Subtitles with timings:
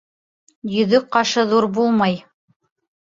[0.77, 2.17] Йөҙөк ҡашы ҙур булмай.